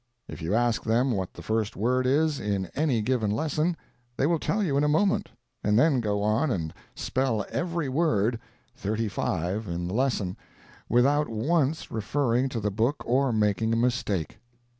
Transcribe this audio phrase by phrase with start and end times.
[0.27, 3.77] If you ask them what the first word is, in any given lesson,
[4.17, 5.29] they will tell you in a moment,
[5.63, 8.39] and then go on and spell every word
[8.75, 10.37] (thirty five) in the lesson,
[10.89, 14.39] without once referring to the book or making a mistake.